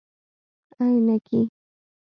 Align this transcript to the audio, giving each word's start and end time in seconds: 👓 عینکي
👓 0.79 0.81
عینکي 1.05 1.39